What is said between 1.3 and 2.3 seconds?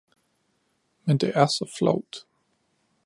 er så flovt!